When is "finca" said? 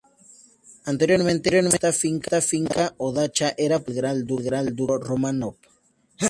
1.91-2.95